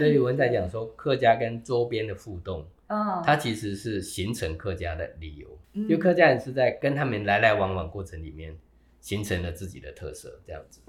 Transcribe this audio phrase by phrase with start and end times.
[0.00, 5.46] 所以我在讲说客家跟周边的互动，嗯，它其实是形成客家的理由。
[5.74, 8.56] 嗯因为客家人是在跟他们来来往往过程里面，
[9.02, 10.80] 形成了自己的特色，这样子。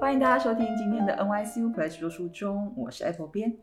[0.00, 3.56] 欢迎大家收听今天的 NYCU Play 说书中，我是 Apple 编。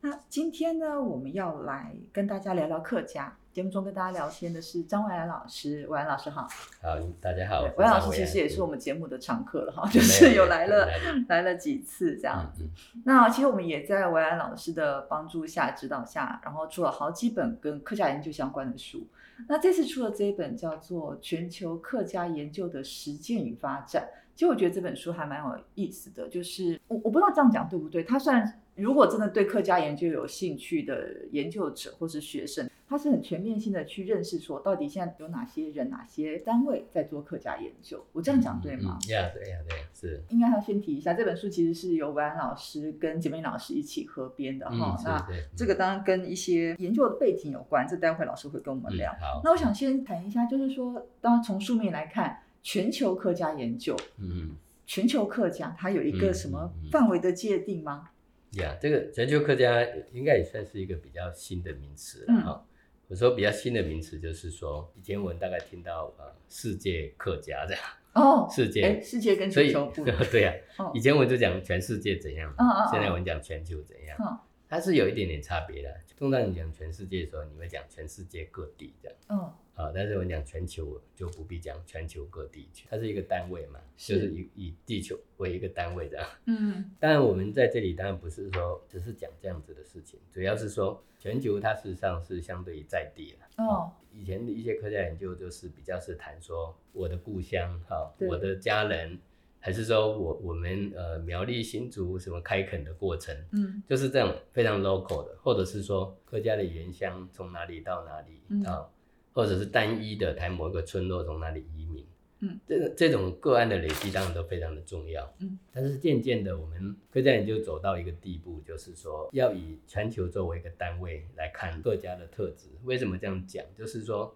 [0.00, 3.38] 那今天呢，我们要来跟大家聊聊客家。
[3.52, 6.48] 节目中跟大家聊天的是张维安老师，维安老师好。
[6.80, 10.88] 好，大家好对，，维安老师其实也是我们节目的常客了哈，就是有来了
[11.28, 12.66] 来了几次这样子。
[13.04, 19.06] 那其实我们也在维安老师的帮助下、指导下，然后出了好几本跟客家研究相关的书。
[19.48, 24.02] 那这次出了这一本叫做《全球客家研究的实践与发展》，
[24.34, 28.02] 其实我觉得这本书还蛮有意思的，就是我我不知道这样讲对不对。
[28.02, 38.04] 它算如果真的对客家研究有兴趣的研究者或是学生，他是很全面性的去认识说，到底现在有哪些人、哪些单位在做客家研究。
[38.12, 38.98] 我这样讲对吗？
[39.06, 40.22] 嗯呀，对呀，对呀，是。
[40.30, 45.26] 应该要先提一下，这本书其实是由维安老师跟简明老师一起合编的哈、嗯，那。
[45.54, 49.12] 这个当然跟一些研究的背景有关，这待会老师会跟我们聊。
[49.12, 49.40] 嗯好。
[49.44, 54.56] 那我想先谈一下，就是说，当然从书面来看，全球客家研究，嗯。
[54.84, 58.10] 全球客家它有一个嗯什么范围的界定吗？
[58.52, 59.82] 呀，这个全球客家
[60.12, 62.42] 应该也算是一个比较新的名词了嗯。
[62.42, 62.66] 哈。
[63.08, 67.82] 我说比较新的名词，就是说以前我们大概听到呃世界客家这样，
[68.14, 68.82] 哦， 世界。
[68.82, 69.90] 哎，世界跟全球。
[70.30, 70.90] 对呀、哦。
[70.94, 72.54] 以前我就讲全世界怎样，
[72.90, 74.38] 现在我们讲全球怎样，嗯。
[74.68, 75.94] 它是有一点点差别的。
[76.16, 79.18] 通常你讲全世界的时候，你会讲全世界各地这样。
[79.28, 86.26] 嗯啊，但是我们讲全球就不必讲全球各地，它是一个单位嘛，是就是以以地球为一个单位这样。
[86.46, 93.64] 嗯当然，我们在这里当然不是说只是讲这样子的事情，主要是说全球它事实上是相对于在地了。
[93.64, 99.18] 哦以前的一些科学研究就是比较是谈说我的故乡哈，对我的家人，
[99.58, 108.86] 还是说我我们呃苗栗新竹什么开垦的过程，嗯就是这种非常 local 的，或者是说客家的原乡从哪里到哪里嗯啊，
[109.32, 112.04] 或者是单一的台某一个村落从哪里移民，
[112.40, 122.68] 嗯，这个这种个案的累积当然都非常的重要，嗯，但是渐渐的我们客家研究走到一个地步，就是说要以全球作为一个单位来看各家的特质。
[122.84, 123.64] 为什么这样讲？
[123.76, 124.34] 就是说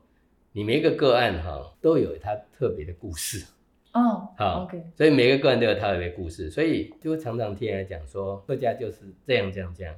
[0.53, 3.45] 你每一个个案哈都有它特别的故事。
[3.97, 9.95] 哦好，OK，所以每个个案都有他的故事，所以就常常听人家讲说客家就是这样这样这样，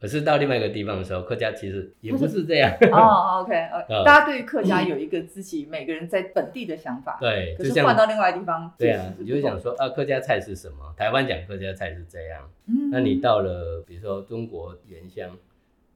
[0.00, 2.72] 可是到另外一个地方的时候，客家其实也不是这样。
[2.90, 10.94] 哦，OK，呃， 嗯大家对于客家有一个自己每个人在本地的想法，对，可就是像换到另外地方，对啊，你就会不同讲说啊，客家菜是什么？
[10.96, 15.36] 台湾讲客家菜是这样，嗯，那你到了比如说中国原乡，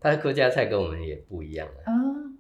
[0.00, 1.80] 它的客家菜跟我们也不一样啊。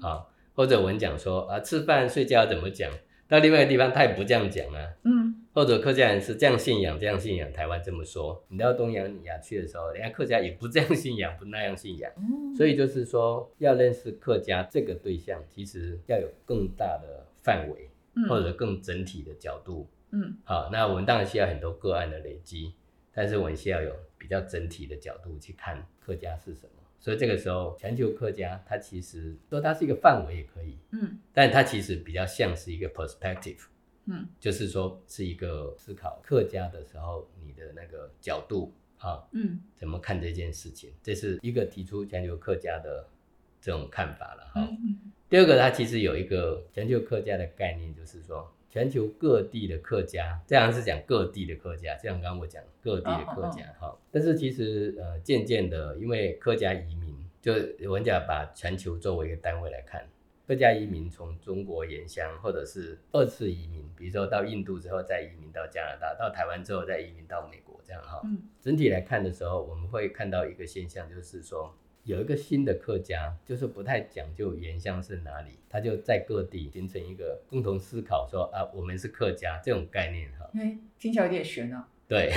[0.02, 0.22] 啊，啊，
[0.54, 2.90] 或者我们讲说啊，吃饭睡觉怎么讲？
[3.26, 4.86] 到另外一个地方他也不这样讲啊。
[5.04, 8.44] 嗯或者客家人是这样信仰，这样信仰，台湾这么说。
[8.48, 12.10] 你到东洋亚去的时候，人家客家也不这样信仰，不那样信仰。
[12.16, 19.88] 嗯，所以就是说，要认识客家这个对象，其实要有更大的范围，嗯或者更整体的角度。
[20.10, 22.74] 嗯好，那我们当然需要很多个案的累积，
[23.12, 26.82] 但是我们需要有比较整体的角度去看客家是什么。
[26.98, 33.60] 所以这个时候，全球客家它其实说它是一个范围也可以，嗯但它其实比较像是一个 perspective。
[34.06, 43.08] 嗯就是说是一个思考客家的时候，你的那个角度啊，嗯怎么看这件事情，这是一个提出全球客家的
[43.60, 44.68] 这种看法了哈。
[44.70, 53.98] 嗯第二个，它其实有一个全球客家的概念，就是说全球各地的客家，这样是讲各地的客家，就像刚刚我讲各地的客家哈。
[54.12, 57.52] 但是其实呃，渐渐的，因为客家移民，就
[57.88, 60.06] 我们讲把全球作为一个单位来看。
[60.46, 68.20] 客家移民从中国沿乡，或者是二次移民，比如说到印度之后再移民到加拿大，到台湾之后再移民到美国，这样哈。
[68.24, 80.50] 嗯整体来看的时候，我们会看到一个现象，就是说有一个新的客家，就是不太讲究原乡是哪里，他就在各地形成一个共同思考说，啊，我们是客家这种概念哈。
[80.54, 81.88] 哎，听起来有点悬啊。
[82.06, 82.30] 对，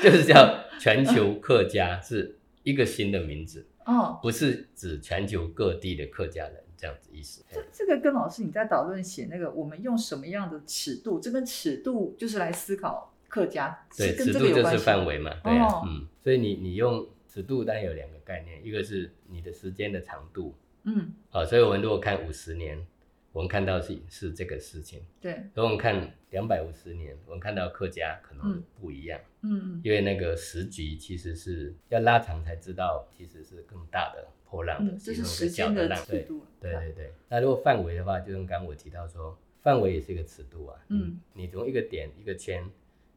[0.00, 7.44] 就是叫全球客家是一个新的名字，哦，不是指全球各地的客家人这样子意思。
[7.50, 11.18] 这这个跟老师你在讨论写那个，我们用什么样的尺度？
[11.18, 15.82] 这跟尺度就是来思考客家，对，尺度就是这个有关系范围嘛，对啊，哦。
[15.86, 20.54] 嗯，所以你你用尺度当然有两个概念，一个是你的时间的长度，
[20.84, 22.86] 嗯，好，所以我们如果看五十年，
[23.32, 29.80] 我们看到是是这个事情，对，如果我们看两百五十年，我们看到客家可能嗯不一样，嗯。
[29.84, 36.20] 因为那个时局其实是要拉长才知道，其实是更大的波浪的，嗯，这是时间的浪，对。
[36.20, 36.44] 尺度。
[36.60, 40.76] 对对对，那如果范围的话，就像刚刚我提到说，范围也是一个尺度啊。
[40.88, 42.68] 嗯，你从一个点一个圈，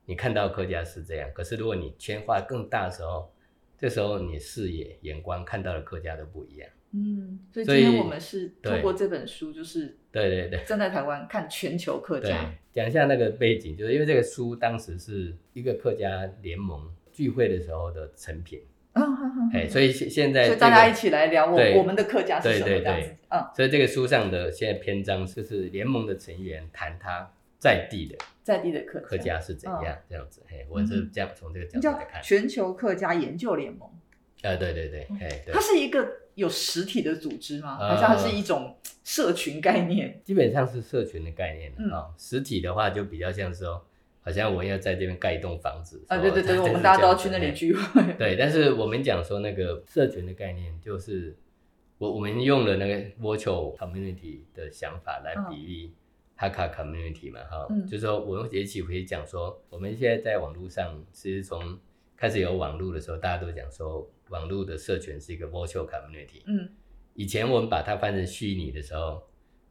[0.05, 3.33] 你看到客家是这样，可是如果你圈画更大的时候，
[3.77, 6.69] 这时候你视野眼光看到的客家都不一样。
[6.91, 10.63] 嗯，所以今天我们是对透过这本书，就是对对对。
[10.65, 18.61] 站在台湾看全球客对家。，讲一下那个背景，就是因为这个书当时是一个客家联盟聚会的时候的成品，
[18.93, 22.83] 嗯嗯嗯哎、所以现现在、这个、所以大家一起来聊我我们的客家是什么对对。
[22.83, 23.17] 这样子对。
[23.29, 33.89] 嗯，所以这个书上的现在篇章就是联盟的成员谈他在地的在地的客客家是怎样、这样子，嘿，我是这样从这个角度来看，全球客家研究联盟。
[34.41, 35.53] 呃，对对对，哎对。
[35.53, 37.77] 它，是一个有实体的组织吗？
[37.79, 37.95] 呃。
[37.95, 40.19] 还是它是一种社群概念？
[40.23, 41.89] 基本上是社群的概念嗯。
[41.91, 43.85] 啊、实体的话就比较像说，
[44.21, 48.13] 好像我要在这边盖一栋房子啊，对对对，我们大家都要去那里聚会。
[48.13, 51.35] 对，但是我们讲说那个社群的概念，就是
[51.97, 55.91] 我我们用了那个 virtual community 的想法来比喻
[56.37, 61.79] Hakka community 嘛，哈、嗯就是说我们也许可以讲说，我们现在在网络上，其实从
[62.15, 66.43] 开始有网络的时候，大家都讲说，网络的社群是一个 virtual community。
[66.45, 66.69] 嗯
[67.13, 69.21] 以前我们把它翻成虚拟的时候，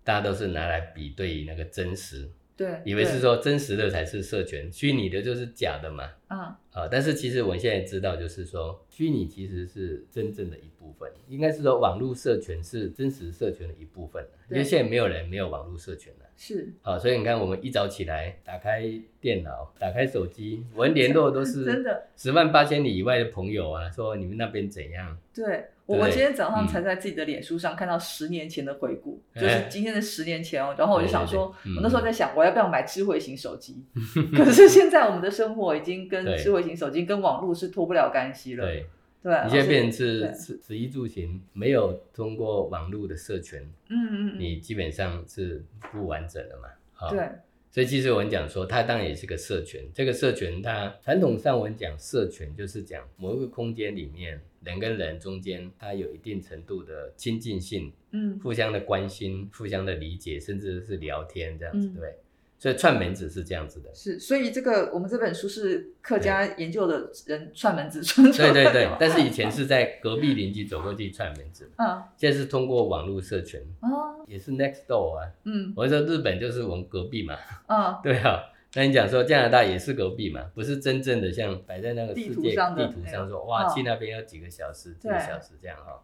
[0.05, 2.31] 大家都是拿来比对那个真实，
[2.61, 6.11] 对，以为是对，说真实的才是社群，虚拟的就是假的嘛。
[6.29, 6.39] 嗯
[6.73, 16.27] 啊，但是其实我现在知道，就是说虚拟其实是真正的一部分，应该是说网络社群是真实社群的一部分因为对现在没有人没有网络社群了。
[16.37, 18.85] 是好，所以你看，我们一早起来，打开
[19.21, 22.09] 电脑，打开手机，我们联络都是 真的。
[22.15, 25.17] 十万八千里以外的朋友啊，说你们那边怎样？
[25.35, 30.75] 对我，我今天早上嗯才在自己的脸书上看到十年前的回顾，哎就是今天的十年前哦。
[30.79, 33.85] 然后我就想说，对对对嗯我那时候在想，我要不要买智慧型手机？
[34.37, 38.65] 可是现在我们的生活已经跟智慧型手机、跟网络是脱不了干系了。
[38.65, 38.87] 对，
[39.23, 46.69] 对啊，你现在变成对是食食衣住行，没有通过网络的社群，嗯嗯嗯，你基本上是不完整的嘛。
[46.93, 47.29] 好对，
[47.71, 49.89] 所以其实我们讲说，它当然也是个社群。
[49.95, 62.15] 这个社群，它传统上我们讲社群，就是讲某一个空间里面人跟人中间，它有一定程度的亲近性，嗯互相的关心，互相的理解，甚至是聊天这样子，嗯对。
[62.61, 63.91] 所以串门子是这样子的。
[63.95, 75.27] 是，所以这个我们这本书是客家研究的人串门子串出来对的对对， 但是以前是在隔壁邻居走过去串门子，嗯现在是通过网络社群，哦也是 next door 啊。
[75.45, 77.35] 嗯我说日本就是我们隔壁嘛，
[77.67, 78.43] 嗯 对啊，
[78.75, 85.99] 那你讲说加拿大也是隔壁嘛，不是真正的像摆在那个地世界图上地图上说，哇，嗯去那边要几个小时，几个小时这样哈。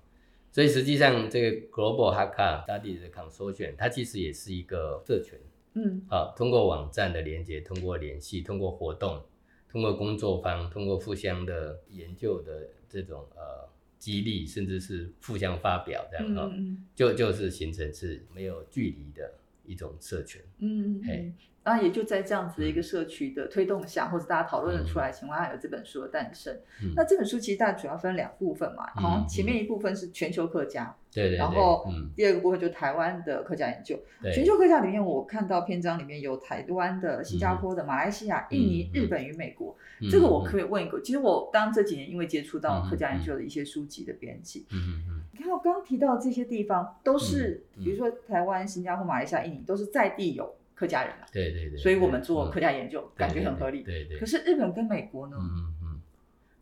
[0.51, 5.39] 所以实际上这个 Global Hakka Study 的 Consortium，它其实也是一个社群
[5.77, 6.03] 嗯。
[6.09, 9.23] 啊，通过网站的连接，通过联系，通过活动，
[9.69, 13.69] 通过工作方，通过互相的研究的这种呃
[13.99, 16.87] 激励，甚至是互相发表这样哈，嗯嗯。
[16.95, 19.33] 就就是形成是没有距离的
[19.67, 20.41] 一种社群。
[20.59, 21.17] 嗯嗯嘿。
[21.17, 21.35] 嗯，
[21.65, 26.55] 然后也就在这样子的一个社区的推动下，或者大家讨论的出来情况下，有这本书的诞生。
[26.83, 26.93] 嗯。
[26.95, 33.99] 那这本书其实大概主要分两部分嘛，嗯好像前面一部分是全球客家，对对对，然后嗯，第二个部分就台湾的客家研究。
[34.23, 39.03] 对，全球客家里面，我看到篇章里面有台湾的、新加坡的、马来西亚、印尼、嗯。
[39.03, 39.77] 日本与美国。
[40.01, 53.83] 嗯这个我可以问一个，其实我当这几年因为接触到嗯客家研究的一些书籍的编辑，嗯嗯嗯，你看我刚刚提到的这些地方，都是嗯嗯比如说台湾、新加坡、马来西亚、印尼，都是在地有客家人嘛，对对对，所以我们做嗯客家研究感觉很合理。
[53.83, 55.37] 对对，可是日本跟美国呢？
[55.39, 56.01] 嗯嗯嗯，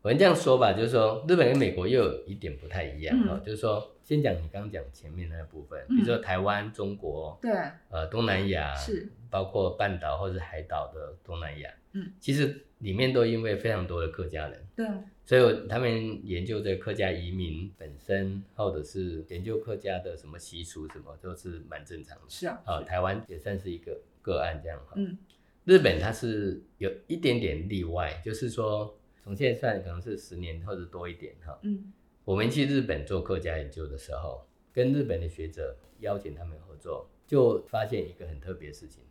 [0.01, 7.51] 我们这样说吧，就是说日本跟美国又有一点不太一样嗯哦，就是说先讲你刚刚讲前面那个部分，比嗯如说台湾、中国、对，
[7.89, 14.65] 呃东南亚，是，包括半岛或者海岛的东南亚，嗯，其实里面都因为非常多的客家人。
[14.75, 14.85] 对，
[15.25, 22.23] 所以他们研究这个客家移民本身，或者是研究客家的什么习俗，什么都是蛮正常的。
[22.29, 24.93] 是啊，啊，台湾也算是一个个案这样哈。
[24.95, 25.17] 嗯
[25.65, 31.59] 日本它是有一点点例外，就是说从现在算可能是十年或者多一点哈。
[31.63, 31.91] 嗯
[32.23, 39.01] 我们去日本做客家研究的时候，跟日本的学者邀请他们合作，就发现一个很特别的事情：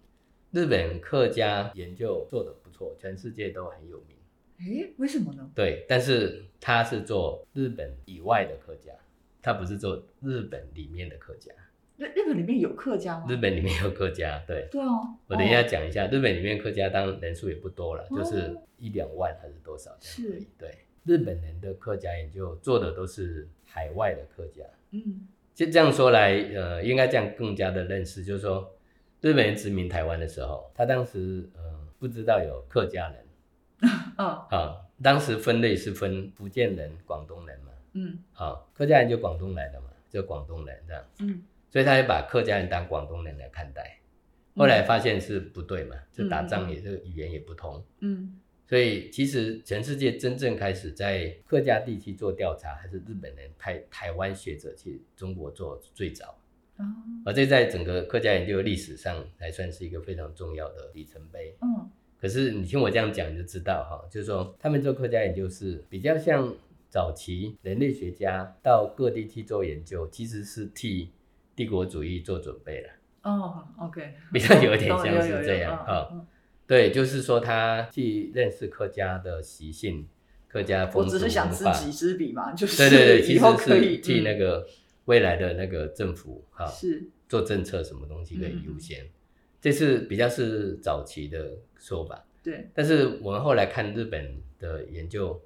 [0.52, 4.16] 日本客家研究做得不错，全世界都很有名。
[4.64, 5.50] 诶，为什么呢？
[5.54, 8.92] 对，但是他是做日本以外的客家，
[9.42, 11.52] 他不是做日本里面的客家。
[11.96, 13.26] 日日本里面有客家吗？
[13.28, 14.66] 日本里面有客家，对。
[14.70, 20.46] 对哦，我等一下哦讲一下，日本里面客家当然人数也不多了，哦就是一两万还是多少这样而是已。
[20.58, 28.74] 对，日本人的客家研究做的都是海外的客家，嗯就这样说来，呃，应该这样更加的认识，就是说，
[29.20, 31.62] 日本人殖民台湾的时候，他当时呃
[32.00, 33.23] 不知道有客家人
[34.16, 34.26] 嗯。
[34.50, 38.18] 啊，当时分类是分福建人、广东人嘛，嗯。
[38.32, 41.42] 好，客家人就广东来的嘛，就广东人这样，嗯。
[41.70, 43.98] 所以他也把客家人当广东人来看待。
[44.56, 48.38] 后来发现是不对嘛，就打仗也是语言也不通，嗯。
[48.66, 56.38] 所以其实全世界真正开始在客家地区做调查，还是日本人派台湾学者去中国做最早，
[56.78, 56.84] 哦。
[57.26, 61.56] 而这在整个客家研究历史上还算是一个非常重要的里程碑。
[61.60, 61.90] 嗯
[62.24, 66.56] 可是你听我这样讲，你就知道哈，就是说他们做客家研究是比较像
[66.88, 71.10] 早期人类学家到各地去做研究，其实是替
[71.54, 72.88] 帝国主义做准备了，
[73.24, 76.08] 哦，OK，比较有点像是这样嗯哈。
[76.12, 76.26] 嗯
[76.66, 80.08] 对，就是说他去认识客家的习性、
[80.48, 81.78] 客家风我俗只是想知文化。
[81.78, 84.66] 己知彼嘛，就是对对对，其以后可实以是替那嗯个
[85.04, 87.10] 未来的那个政府哈是。
[87.28, 89.04] 做政策，什么东西可以优先，
[89.64, 92.22] 这是比较是早期的说法。
[92.42, 95.40] 对，但是我们后来看日本的研究，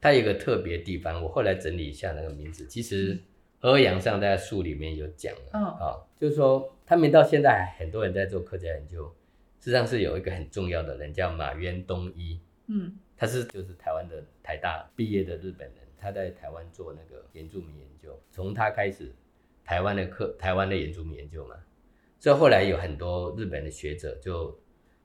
[0.00, 3.16] 它有一个特别地方，我后来整理一下那个名字，其实
[3.60, 9.06] 河阳上在书里面有讲了，嗯啊、就是说他们到现在很多人在做客家研究，
[9.60, 12.98] 事实上是有一个很重要的人叫马渊东一，嗯。
[13.16, 19.12] 他是就是台湾的台大毕业的日本人，他在台湾做那个原住民研究，从他开始，
[19.62, 21.54] 台湾的客台湾的原住民研究嘛，
[22.20, 24.60] 所以后来有很多日本的学者就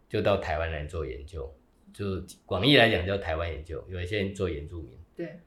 [0.09, 1.51] 就到台湾来做研究，
[1.93, 5.39] 就广义来讲叫台湾研究，有一些人做原住民，对，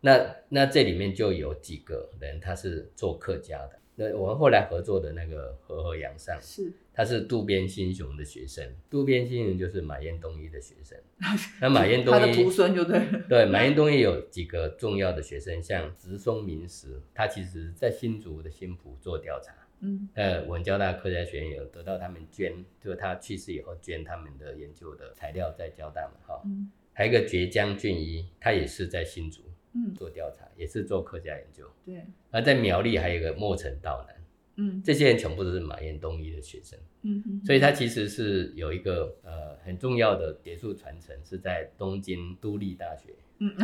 [0.00, 10.96] 那那这里面就有几个人他是做客家的，那我们后来合作的那个和和洋上，是他是渡边新雄的学生，渡边新雄就是马彦东一的学生。
[11.60, 19.52] 那马彦东他的徒一孙就对了，对马彦东一有几个重要的学生，像植松明石，他其实在新竹的新浦做调查。
[19.80, 20.08] 嗯。
[20.14, 26.70] 呃，文交大客家学院有得到他们捐，就是他去世以后捐他们的研究的材料在交大嘛，哈、嗯。
[26.92, 29.42] 还有一个绝江俊一，他也是在新竹
[29.74, 31.70] 嗯，做调查，也是做客家研究。
[31.84, 34.16] 对，而在苗栗还有一个莫城道南，
[34.56, 34.82] 嗯。
[34.82, 36.78] 这些人全部都是马彦东一的学生。
[37.02, 43.54] 嗯哼，所以他其实是有一个呃很重要的学术传承，是在东京都立大学嗯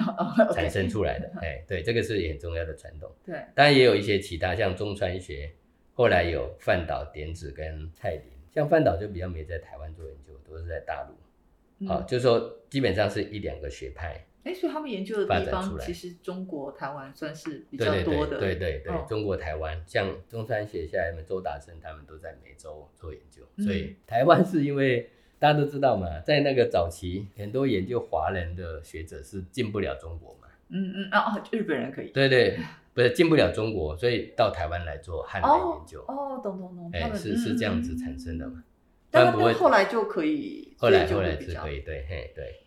[0.54, 1.32] 产生出来的。
[1.40, 3.10] 哎，对，这个是也很重要的传统。
[3.24, 5.50] 对，当然也有一些其他，像中川学，
[5.94, 11.86] 后来有范岛典子跟蔡林，像范岛就比较没在台湾做研究，都是在大陆。
[11.86, 14.24] 好、嗯，就是说基本上是一两个学派。
[14.44, 19.06] 哎，所以他们研究的地方其实中国台湾算是比对对对较多的，对对对，哦。
[19.08, 23.64] 中国台湾像中山学下来的周达生他们都在美洲做研究，嗯。
[23.64, 25.08] 所以台湾是因为
[25.38, 32.58] 大家都知道嘛，在那个早期很多研究华人的学者是进不了中国嘛，嗯嗯哦哦，日本人可以，对对，
[32.94, 38.64] 不是进不了中国，所以到台湾来做汉人哦研究，哦，懂懂懂，他哎、是是这样子嗯产生的嘛，不
[39.10, 42.60] 但然不会后来就可以，后来后来是可以，对，嘿对，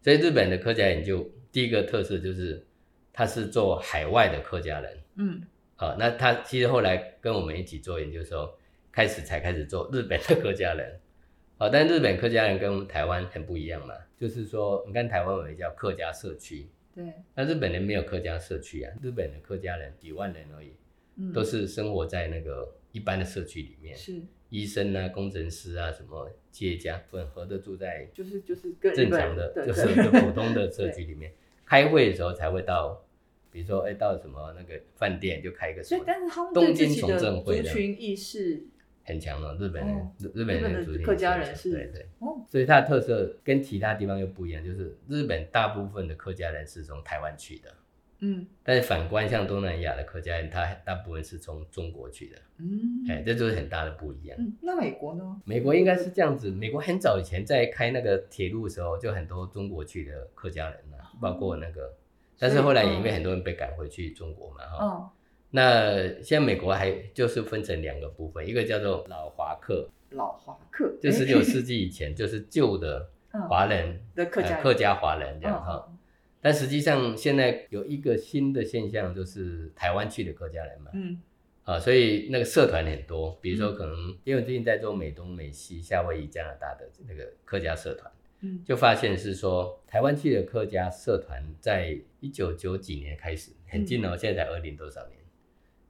[0.00, 2.66] 所以日本的客家研究第一个特色就是
[3.12, 4.98] 他是做海外的客家人。
[5.16, 5.42] 嗯。
[5.74, 8.48] 好，那他其实后来跟我们一起做研究的时候，
[8.92, 11.00] 开始才开始做日本的客家人。
[11.58, 20.72] 好，但日本客家人跟台湾很不一样嘛，就是说，你看台湾有一个叫客家社区，对，那日本人没有客家社区啊，日本的客家人几万人而已，
[21.16, 21.32] 嗯。
[21.32, 24.20] 都是生活在那个一般的社区里面，是。
[24.50, 31.32] 医生啊、工程师啊、什么企业家混合的住在就是就是正常的，就是普通的 社区里面，
[31.64, 33.02] 开会的时候才会到，
[33.50, 37.18] 比如说，哎，到什么那个饭店就开一个什所以么，但是他们东对自己的。
[37.18, 38.66] 族群意识
[39.04, 39.54] 很强的。
[39.56, 47.74] 日本人，哦日日本人的族群客家人是强对对，哦，所以它的特色跟其他地方又不一样，就是日本大部分的客家人是从台湾去的，
[48.20, 48.46] 嗯。
[48.62, 53.04] 但是反观像东南亚的客家人，他大部分是从中国去的，嗯。
[53.08, 54.36] 哎，这就是很大的不一样。
[54.38, 55.40] 嗯，那美国呢？
[55.44, 61.92] 美国应该是这样子，美国很早以前在开那个铁路的时候，就很多中国去的客家人啊，包括那个，
[62.38, 65.10] 但是后来也因为很多人被赶回去中国嘛，哈、哦，
[65.52, 75.86] 那现在美国还就是分成两个部分，一个叫做老华客，老华客就十诶九世纪以前就是旧的嗯华人，的客家呃客家华人这样哈。
[75.88, 75.98] 嗯
[76.44, 81.16] 但实际上现在有一个新的现象，就是台湾去的客家人嘛，嗯
[81.62, 95.20] 啊，所以那个社团很多，比如说嗯可能因为我最近在做美东、美西、夏威夷、加拿大的那个客家社团，嗯就发现是说台湾去的客家社团在一九九几年开始，很近哦，现在才二零多少年，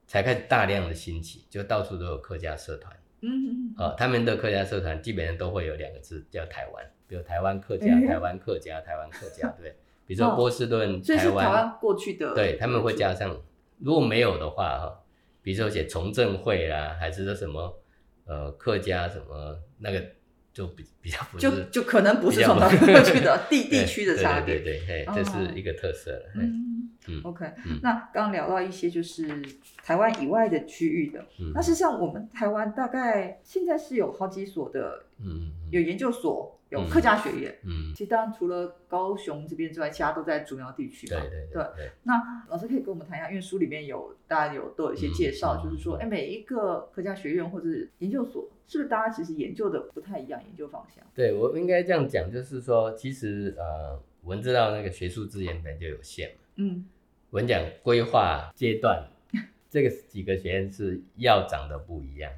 [0.07, 2.95] 才开始大量的兴起，就到处都有客家社团。
[3.25, 13.41] 嗯嗯啊，他们的客家社团基本上都会有两个字叫台湾，比如台湾客家、台湾客家、台湾客家，对，比如说哦波士顿、台湾，过去的，对他们会加上，
[13.79, 15.05] 如果没有的话哈，
[15.41, 17.81] 比如说写从政会啦，还是说什么
[18.25, 20.05] 呃客家什么那个
[20.53, 24.59] 就比比较不是就就可能不是比较从台湾过去的地 地区的差别。
[24.59, 25.49] 对对对对，嘿，这哦。
[25.49, 26.25] 是一个特色了。
[26.35, 26.72] 嘿嗯，
[27.09, 27.81] 嗯 OK，、嗯。
[27.83, 29.43] 那刚刚聊到一些就是
[29.83, 31.53] 台湾以外的区域的，嗯。
[31.55, 36.89] 那实际上我们台湾大概现在是有好几所的，嗯有研究所，有嗯。
[36.89, 37.59] 客家学院。
[37.65, 41.21] 嗯，其实当然除了高雄这边之外，其他都在主要地区嘛。
[41.21, 42.15] 对对对对，那
[42.49, 46.01] 老师可以跟我们谈一下，因为书里面有大家有都有一些介绍，嗯就是说，嗯。
[46.01, 51.05] 哎，每一个客家学院或者是研究所，是不是大家其实研究的不太一样，研究方向？
[51.15, 56.85] 对我应该这样讲，就是说，其实呃，我们知道那个学术资源本就有限嘛，嗯。
[57.31, 59.09] 我们讲规划阶段，
[59.71, 62.31] 这个几个学院是要长得不一样，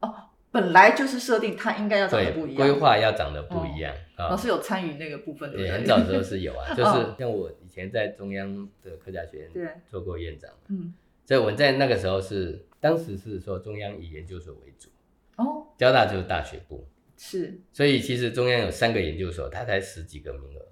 [0.00, 0.14] 哦
[0.50, 2.56] 本来就是设定它应该要长得不一，样。
[2.56, 4.28] 规划要长得不一样啊。
[4.28, 5.78] 老师有参与那个部分，对不也对？
[5.78, 7.14] 很早的时候是有啊， 就是哦。
[7.18, 9.62] 像我以前在中央的客家学对。
[9.62, 10.92] 院做过院长，嗯，
[11.24, 14.90] 所以我在那个时候是当时是说中央以研究所为主，
[15.36, 20.66] 哦，交大就是大学部，是，所以其实中央有三个研究所，它才十几个名额，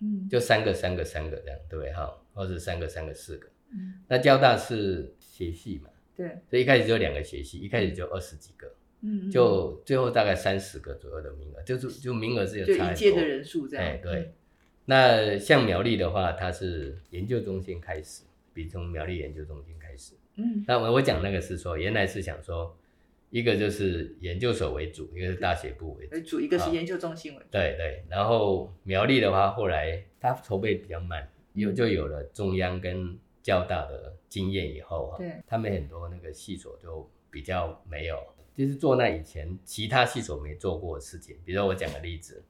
[0.00, 1.92] 嗯，就三个三个三个这样，对不对？
[1.92, 2.16] 哈？
[2.34, 3.48] 或者三个三个四个。
[3.72, 3.94] 嗯。
[4.08, 12.92] 那交大是学系嘛，对，所以一开始就两个学系，一开始就二十几个，嗯，就最后大概三十个左右的名额，就是就名额是有差很多。
[12.92, 14.32] 一届的人数这样，哎，对。
[14.88, 18.22] 那像苗栗的话，它是研究中心开始，
[18.54, 20.14] 比从苗栗研究中心开始。
[20.36, 22.76] 嗯，那我我讲那个是说，原来是想说，
[23.30, 26.14] 一个就是研究所为主，一个是大学部为主。
[26.14, 38.18] 为主，一个是研究中心为主，对对，然后苗栗的话，后来它筹备比较慢，有就有了中央跟较大的经验以后啊，对，他们很多那个系所就比较没有，
[38.54, 41.36] 就是做那以前其他系所没做过的事情。
[41.44, 42.42] 比如说我讲个例子，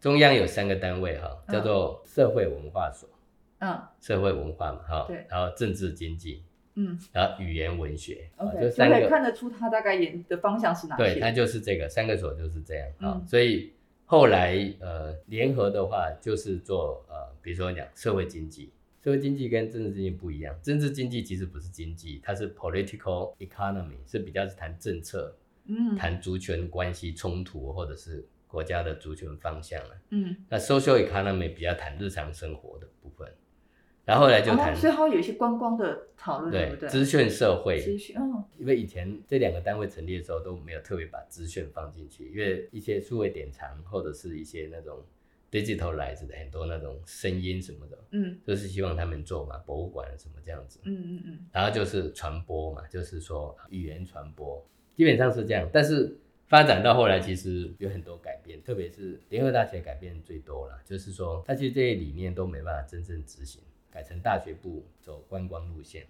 [0.00, 3.08] 中央有三个单位哈，嗯叫做社会文化所，
[3.58, 6.42] 嗯社会文化嘛哈对，然后政治经济，
[6.74, 6.98] 嗯。
[7.12, 13.26] 然后语言文学，啊，OK，就三个就可以看得出他大概演的方向是哪对，些，它就是这个三个所就是这样啊、嗯。
[13.26, 13.72] 所以
[14.04, 18.70] 后来呃联合的话就是做呃，比如说讲社会经济，
[19.02, 25.36] 社会经济跟政治经济不一样，政治经济其实不是经济，它是 political economy，是比较是谈政策、
[25.66, 25.96] 嗯。
[25.96, 29.96] 谈族群关系冲突或者是国家的族群方向了。
[30.10, 33.26] 嗯，那 social economy 比较谈日常生活的部分，
[34.04, 36.80] 然后后来就谈、哦，所以它会有一些观光的讨论，对不对？
[36.80, 44.98] 对资讯社会，资讯，嗯因为以前这两个单位成立的时候都没有特别把资讯放进去，因为一些数位典藏或者是一些那种
[45.50, 50.80] digitalize 的很多那种声音什么的，嗯就是希望他们做嘛，博物馆什么这样子。
[50.82, 54.64] 嗯嗯嗯，然后就是传播嘛，就是说语言传播，
[54.96, 55.68] 基本上是这样。
[55.72, 56.16] 但是
[56.48, 63.62] 发展到后来，其实有很多改变，特别是联合大学改变最多了，就是说它其实这些理念都没办法真正执行，
[63.92, 66.06] 改成大学部走观光路线。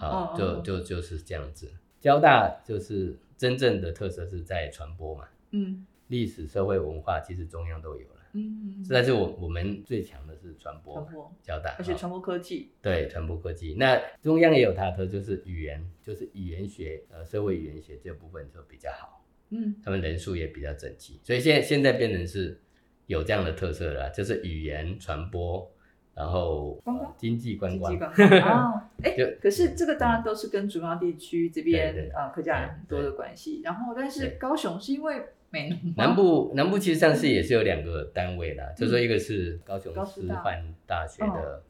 [0.00, 1.70] 啊，就哦就就是这样子。
[2.00, 5.86] 交大就是真正的特色是在传播嘛，嗯。
[6.08, 13.74] 历史、社会、文化其实中央都有了，嗯，但是我我们最强的是传播，传播，交大，啊而且传播科技，对传播科技。
[13.78, 19.76] 那中央也有它的特色，就是语言，就是语言学，呃，社会语言学这部分就比较好，嗯。
[19.84, 22.58] 他们人数也比较整齐，所以现在现在变成是
[23.04, 25.70] 有这样的特色了啊，就是语言传播，
[26.18, 27.08] 然后观光？
[27.08, 27.92] 呃经济观光。
[27.92, 28.42] 经济，观光。
[28.42, 41.62] 啊， 哎就，可是这个当然都是跟中央地区这边呃客家人很多的关系，然后但是高雄是因为美浓南部南部其实上次也是有两个单位啦，就说一个是高雄师范大学的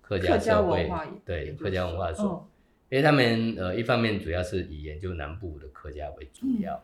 [0.00, 2.48] 客客家家社会文化对客家文化所，嗯
[2.88, 6.80] 因为他们呃一方面主要是以研究南部的客家为主要，嗯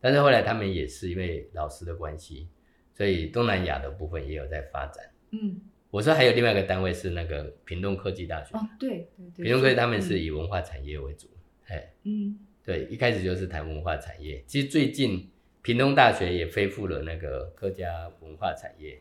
[0.00, 2.48] 但是后来他们也是因为老师的关系，
[2.94, 5.04] 所以东南亚的部分也有在发展。
[5.32, 10.02] 嗯我说还有另外一个单位是那个屏东科技大学，哦对对对，屏东科技他们嗯。
[10.02, 11.28] 是以文化产业为主，
[11.66, 12.38] 哎、嗯。
[12.62, 14.44] 对，一开始就是谈文化产业。
[14.46, 15.28] 其实最近
[15.62, 19.00] 屏东大学也恢复了那个客家文化产业，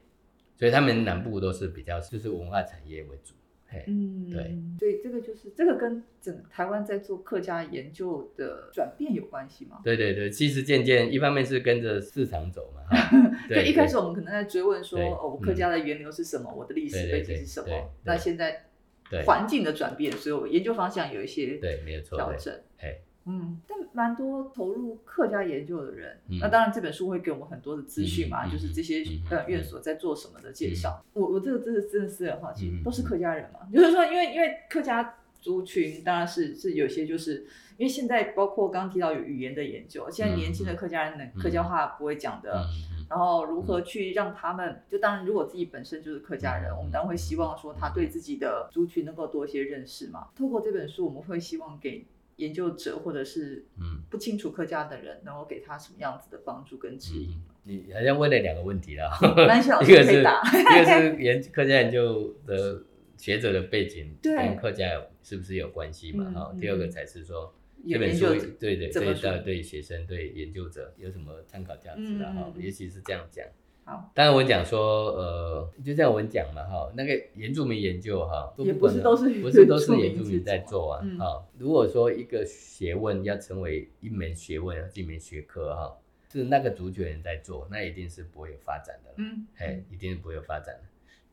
[0.58, 3.34] 所以他们南部都是比较就是文化产业为主。
[3.72, 9.80] 嘿，嗯对，所以这个就是这个跟整台湾在做客家研究的转变有关系吗？
[9.84, 12.82] 对对对，其实渐渐一方面是跟着市场走嘛，
[13.48, 17.92] 对，一开始我们可能在追问说，哦，我客家的源流是什么，我的历史背景是什么？
[18.06, 18.66] 那现在
[19.10, 22.52] 对环境的转变，所以我研究方向有一些对没有错，调整。
[22.78, 31.04] 嘿，嗯，但蛮多投入客家研究的人，嗯那当然这本书会给我们很多的资讯嘛，就是这些嗯呃院所在做什么的介绍。
[31.14, 33.60] 我我这个真的真的是很好奇，嗯都是客家人嘛？
[33.72, 37.46] 就是说，因为因为客家族群当然是是有些就是
[37.78, 42.66] 因为现在包括刚刚提到有语言的研究，现在年轻的客家人能嗯客家话不会讲的。
[42.66, 50.28] 嗯然后如何去让他们，就当然如果自己本身就是客家人，嗯我们当然会希望说他对自己的族群能够多一些认识嘛。
[50.36, 52.06] 透过这本书，我们会希望给
[52.40, 57.30] 研究者或者是嗯不清楚客家的人，然后给他什么样子的帮助跟指引。
[57.66, 59.10] 嗯，你好像问了两个问题了，
[59.48, 60.22] 蓝小老一个是。
[60.22, 62.82] 一个是研客家研究的
[63.18, 66.26] 学者的背景跟客家有是不是有关系嘛？
[66.28, 67.54] 嗯哈、嗯第二个才是说
[67.88, 68.28] 这本书
[68.60, 73.46] 对对对对对学生对研究者有什么参考价值的哈、嗯嗯嗯也许是这样讲。
[73.90, 81.18] 好，当然我讲说，呃，就像我讲嘛，哈，那个原住民研究哈，也不是都是不是都是原住民在做啊，嗯。
[81.18, 85.98] 哈、如果说一个学问要成为一门学问，一门学科哈，
[86.32, 90.82] 是那个主角人在做，那一定是不会有发展的，嗯，哎，一定是不会有发展的，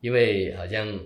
[0.01, 0.99] 因为好像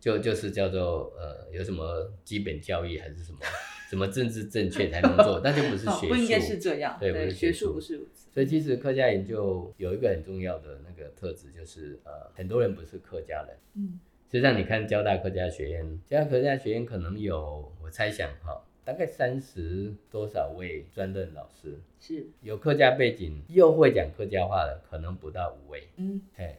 [0.00, 3.40] 就就是叫做呃，有什么基本教育还是什么
[3.88, 8.28] 什么政治正确才能做，那就不是 哦学术，不应该是这样，对不是学学术术不是如此。
[8.32, 13.56] 所以其实客家研究有一个很重要的那个特质，就是呃，很多人不是客家人。
[13.74, 25.84] 嗯实际上，你看交大客家学院，交大客家学院可能有，我猜想哈，大概三十多少位专任老师，是，有客家背景又会讲客家话的，可能不到五位。
[25.96, 26.58] 嗯哎，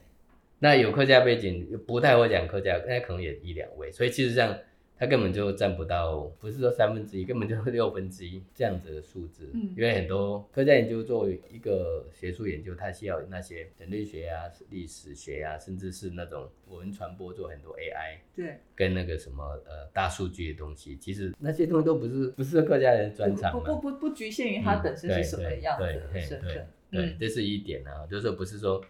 [0.60, 3.92] 那有客家背景又不太会讲客家，那可能也一两位。
[3.92, 4.58] 所以其实上
[5.00, 9.52] 他根本就占不到，不是说三分之一，根本就是六分之一这样子的数字。
[9.54, 23.60] 嗯因为很多科家研究作为一个学术研究，它需要那些人类学啊、历史学啊，甚至是那种文传播做很多 AI 对，跟那个什么呃大数据的东西，其实那些东西都不是不是客家人专长嘛。
[23.60, 28.84] 不不不不局限于它嗯本身是什么样子对的对对身份，对，嗯这是一点啊，就是说不是说，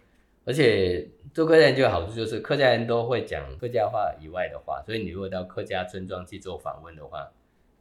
[0.48, 7.30] 而且做客家人就有好处就是客家人都会讲客家话以外的话，所以你如果到客家村庄去做访问的话，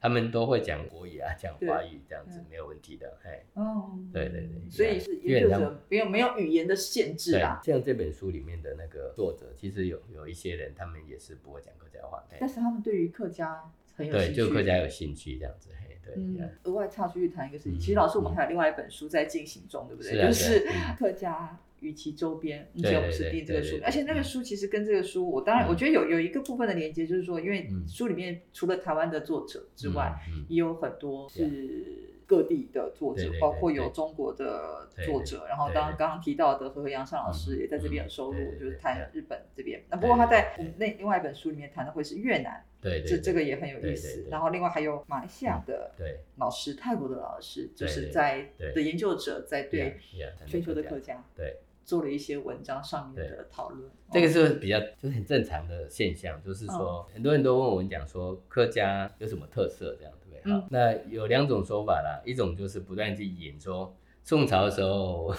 [0.01, 13.63] 他们都会讲国语啊，讲华语这样子没有问题的，嘿，哦，对对对所以是基本上研究者没有没有语言的限制对啊，，像这本书里面的那个作者，其实有有一些人他们也是不会讲客家话，嘿但是他们对于客家
[13.95, 20.27] 很有对，兴趣，就客家有兴趣这样子，嘿，对，嗯，额外插出去谈一个事情，嗯其实老师我们嗯还有另外一本书在进行中，对不对？
[20.27, 20.67] 就是
[20.99, 24.23] 客家与其周边，以对前我们是对对定这个书而且那个嗯。
[24.23, 25.69] 书其实跟这个书，我当然嗯。
[25.69, 27.87] 我觉得有有一个部分的连接，就是说，因为嗯。
[27.87, 30.13] 书里面除了台湾的作者之外，
[30.47, 39.81] 也有很多是各地的作者包括有中国的作者，然后刚刚刚提到的何何阳尚老师嗯也在这边有收录，嗯对对就是谈日本这边。
[39.89, 44.27] 那不过他在那另外一本书里面谈的会是越南，对对，这这个也很有意思。
[44.29, 46.19] 然后另外还有马来西亚的对。
[46.35, 49.97] 老师，泰国的老师，就是在的研究者在对
[50.45, 51.23] 全球的客家。
[51.35, 51.55] 对。
[51.87, 53.89] 做了一些文章上面的讨论。
[54.11, 60.41] 这个哦是比较就是很正常的现象，就是说、很多人都问我们讲说客家有什么特色，这样对不对？
[60.43, 63.95] 嗯好，那有两种说法啦，一种就是不断去引说
[64.27, 65.33] 宋朝的时候，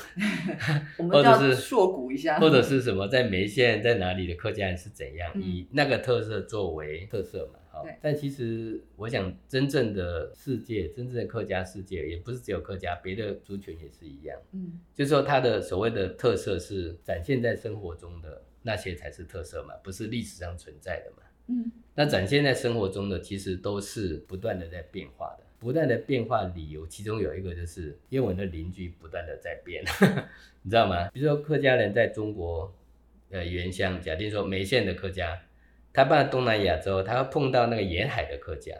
[0.96, 7.58] 我们要或者是硕古一下，或者是什么在梅县在哪里的客家人是怎样，嗯以那个特色作为特色嘛。
[7.70, 14.38] 好，但其实我想真正的世界，真正的客家世界，也不是只有客家，别的族群也是一样。
[14.52, 21.18] 嗯就是说它的所谓的特色是展现在生活中的那些才是特色嘛，不是历史上存在的嘛。
[21.48, 29.82] 嗯那展现在生活中的其实都是不断的在变化的，不断的变化理由，其中有一个就是因为我的邻居不断的在变，
[30.62, 31.08] 你知道吗？
[31.08, 32.72] 比如说客家人在中国
[33.30, 35.40] 呃原乡，假定说梅县的客家，
[35.92, 38.74] 他到东南亚之后，他会碰到那个沿海的客家，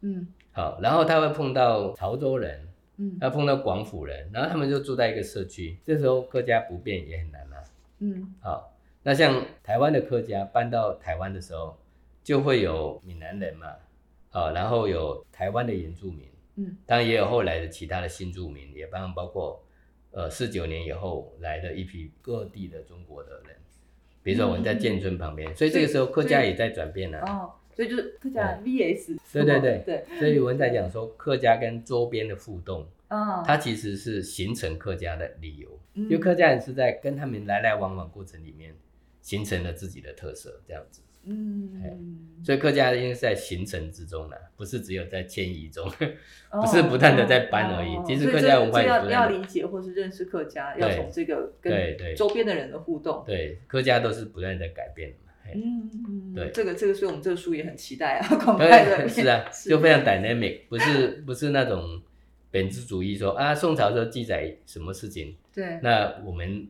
[0.00, 7.62] 嗯好，然后他会碰到潮州人，嗯他碰到广府人，然后他们就住在一个社区，这时候客家不变也很难啊。
[8.00, 11.78] 嗯好，那像台湾的客家搬到台湾的时候，
[12.24, 13.68] 就会有闽南人嘛，
[14.36, 19.64] 好，然后有台湾的原住民，嗯当然也有后来的其他的新住民，也包含包括
[20.10, 23.56] 呃四九年以后来的一批各地的中国的人，
[24.22, 27.22] 比如说我们在建村旁边，所以这个时候客家也在转变啊。
[27.26, 35.80] 哦，所以就是客家 VS，对对对对，所以我们在讲说客家跟周边的互动，啊，它其实是形成客家的理由。
[35.94, 38.76] 因为客家人是在跟他们来来往往过程里面，
[39.22, 41.00] 形成了自己的特色，这样子。
[41.26, 45.84] 嗯，所以客家应该是在形成之中呢，不是只有在迁移中。
[46.50, 53.24] 哦不是不断的在搬而已哦其实客家文化要要理解或是认识客家，要从这个跟周边的人的互动。
[53.26, 55.32] 对，客家都是不断地在改变的嘛。
[55.52, 58.26] 嗯，嗯对这个这个，所以我们这个书也很期待啊，
[59.08, 62.00] 是啊，就非常 dynamic，不是不是那种
[62.50, 66.66] 本质主义说啊，宋朝时候记载什么事情，对，那我们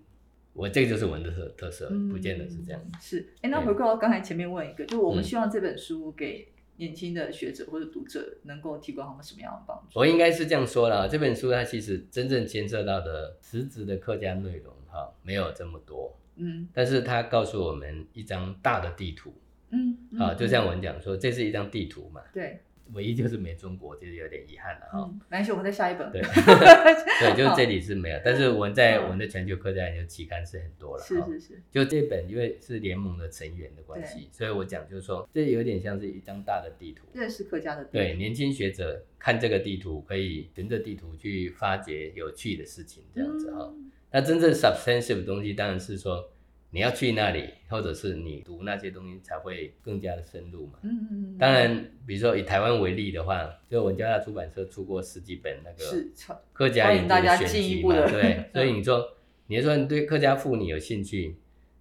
[0.56, 2.80] 我这个就是我们的特特色，嗯不见得是这样。
[3.00, 5.24] 是，哎，那回过到刚才前面问一个，就是我们嗯。
[5.24, 9.98] 希望这本书给年轻的学者或者读者能够提供他们什么样的帮助？
[9.98, 16.68] 我应该是这样说啦，这本书它其实真正牵涉到的实质的客家内容哈，没有这么多，嗯。
[16.72, 19.34] 但是它告诉我们一张大的地图
[19.70, 20.20] 嗯，嗯。
[20.20, 20.48] 啊，就嗯。
[20.48, 22.60] 像我们讲说，这是一张地图嘛，对，
[22.92, 24.98] 唯一就是没中国，就是有点遗憾了哈。
[24.98, 26.10] 嗯，没关系，我们再下一本。
[26.10, 26.20] 对，
[27.20, 31.02] 对，就是这里是没有，但是我们在嗯我们的全球客家研究期刊是很多了。
[31.02, 37.06] 哈是是是，就这本，因为是联盟的成员的关系，所以我讲就是说，这有点像是一张大的地图。
[37.12, 43.72] 认识客家的地对，年轻学者看这个地图，可以循着地图去发掘有趣的事情，这样子哈。
[43.74, 46.30] 嗯那真正 substantive 的东西，当然是说
[46.76, 50.78] 你要去那里，或者是你读那些东西才会更加的深入嘛。
[50.82, 56.12] 嗯嗯嗯，当然，比如说以台湾为例的话，就文教大出版社出过十几本那个是
[56.52, 59.08] 客家研究选集嘛，对， 所以你说，
[59.46, 61.34] 你说你对客家妇女有兴趣，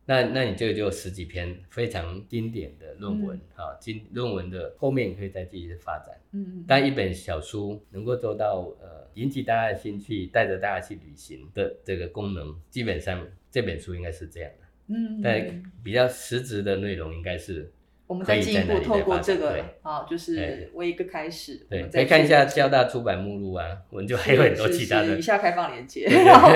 [0.06, 6.16] 那那你这个就十几篇非常经典的论文嗯啊，经论文的后面你可以再继续发展。
[6.32, 14.65] 嗯嗯，但一本小书能够做到呃引起大家的兴趣，带着大家去旅行的这个功能，基本上这本书应该是这样的。
[14.88, 17.72] 嗯，嗯但嗯比较实质的内容应该是
[18.08, 26.50] 我们再进一步透过这个啊，就是对为一个开始，对，再可以看一下去交大出版目录啊，我们就还有很多是其他的是以下开放链接，然后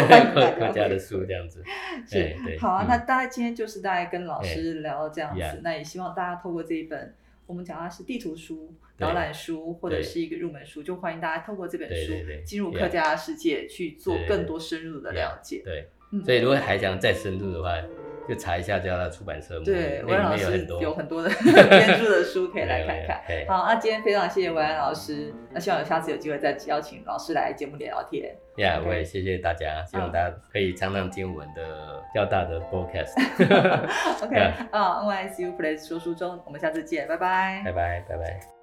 [0.60, 1.64] 大家的书这样子。
[2.08, 7.16] 是好啊，嗯那大家今天就是大概跟老师聊到这样子那也希望大家透过这一本，
[7.48, 12.14] 我们讲的是地图书、对导览书或者是一个入门书，就欢迎大家透过这本书
[12.46, 15.64] 进入客家世界去做更多深入的了解。
[15.66, 17.74] 对，嗯所以如果还想再深入的话，
[18.30, 20.44] 就查一下交大出版社对，文老师
[20.80, 21.30] 有很多的
[21.70, 23.46] 编著的书可以来看看。
[23.48, 28.36] 好，那今天非常谢谢文安老师，那希望有下次有机会再邀请老师来节目里聊天。
[28.58, 33.14] 呀 OK 我也谢谢大家，希望嗯大家可以常常听我们的较大的 podcast。
[34.24, 38.59] OK，Yeah 啊，NYSU Place 说书中，我们下次见，拜拜拜拜，拜拜。